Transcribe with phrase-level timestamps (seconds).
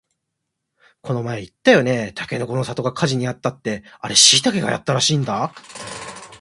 [1.03, 5.53] この前言ってたよね、たけのこの里が火事にあったってあれしいたけがやったらしいんだ